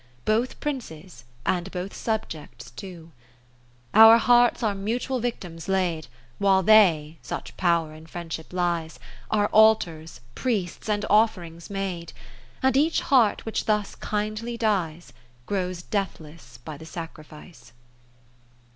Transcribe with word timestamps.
Both 0.25 0.59
Princes, 0.59 1.25
and 1.45 1.69
both 1.69 1.93
subjects 1.93 2.71
too. 2.71 3.11
VI 3.93 3.99
Our 3.99 4.17
hearts 4.17 4.63
are 4.63 4.73
mutual 4.73 5.19
victims 5.19 5.69
laid, 5.69 6.07
While 6.39 6.63
they 6.63 7.19
(such 7.21 7.55
power 7.55 7.93
in 7.93 8.07
Friend 8.07 8.33
ship 8.33 8.51
lies) 8.51 8.97
Are 9.29 9.45
Altars, 9.49 10.21
Priests, 10.33 10.89
and 10.89 11.05
Off'rings 11.07 11.69
made: 11.69 12.13
And 12.63 12.75
each 12.75 13.01
heart 13.01 13.45
which 13.45 13.65
thus 13.65 13.93
kindly 13.93 14.57
dies. 14.57 15.13
Grows 15.45 15.83
deathless 15.83 16.57
by 16.65 16.77
the 16.77 16.85
sacrifice. 16.87 17.71